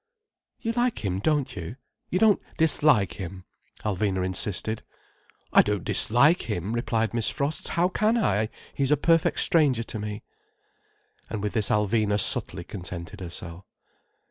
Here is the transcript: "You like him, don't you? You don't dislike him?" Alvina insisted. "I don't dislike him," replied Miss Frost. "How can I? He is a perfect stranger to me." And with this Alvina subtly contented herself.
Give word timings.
"You 0.59 0.71
like 0.71 1.05
him, 1.05 1.19
don't 1.19 1.55
you? 1.55 1.75
You 2.09 2.17
don't 2.17 2.41
dislike 2.57 3.13
him?" 3.21 3.45
Alvina 3.85 4.25
insisted. 4.25 4.81
"I 5.53 5.61
don't 5.61 5.83
dislike 5.83 6.49
him," 6.49 6.73
replied 6.73 7.13
Miss 7.13 7.29
Frost. 7.29 7.67
"How 7.67 7.87
can 7.87 8.17
I? 8.17 8.49
He 8.73 8.81
is 8.81 8.89
a 8.91 8.97
perfect 8.97 9.39
stranger 9.41 9.83
to 9.83 9.99
me." 9.99 10.23
And 11.29 11.43
with 11.43 11.53
this 11.53 11.69
Alvina 11.69 12.19
subtly 12.19 12.63
contented 12.63 13.19
herself. 13.21 13.63